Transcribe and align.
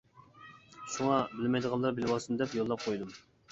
شۇڭا، 0.93 1.19
بىلمەيدىغانلار 1.35 1.95
بىلىۋالسۇن 2.01 2.43
دەپ 2.43 2.59
يوللاپ 2.61 2.89
قويدۇم. 2.91 3.17